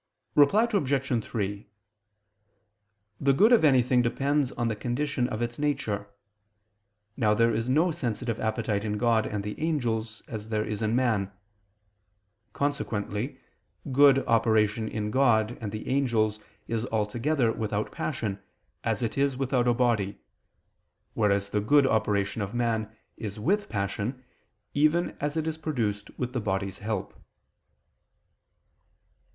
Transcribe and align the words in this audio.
Reply 0.33 0.67
Obj. 0.73 1.23
3: 1.23 1.67
The 3.19 3.33
good 3.33 3.51
of 3.53 3.63
anything 3.63 4.01
depends 4.01 4.51
on 4.53 4.67
the 4.67 4.75
condition 4.75 5.29
of 5.29 5.43
its 5.43 5.59
nature. 5.59 6.09
Now 7.15 7.35
there 7.35 7.53
is 7.53 7.69
no 7.69 7.91
sensitive 7.91 8.39
appetite 8.39 8.83
in 8.83 8.97
God 8.97 9.27
and 9.27 9.43
the 9.43 9.61
angels, 9.61 10.23
as 10.27 10.49
there 10.49 10.65
is 10.65 10.81
in 10.81 10.95
man. 10.95 11.31
Consequently 12.51 13.39
good 13.91 14.25
operation 14.25 14.87
in 14.87 15.11
God 15.11 15.55
and 15.61 15.71
the 15.71 15.87
angels 15.87 16.39
is 16.67 16.87
altogether 16.87 17.51
without 17.51 17.91
passion, 17.91 18.41
as 18.83 19.03
it 19.03 19.19
is 19.19 19.37
without 19.37 19.67
a 19.67 19.73
body: 19.75 20.17
whereas 21.13 21.51
the 21.51 21.61
good 21.61 21.85
operation 21.85 22.41
of 22.41 22.55
man 22.55 22.91
is 23.17 23.39
with 23.39 23.69
passion, 23.69 24.23
even 24.73 25.15
as 25.19 25.37
it 25.37 25.45
is 25.45 25.59
produced 25.59 26.09
with 26.17 26.33
the 26.33 26.41
body's 26.41 26.79
help. 26.79 27.13